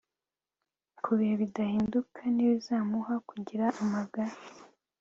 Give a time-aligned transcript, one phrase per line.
[1.03, 4.33] ku bihe bidahinduka ntibizamuha kugira amagara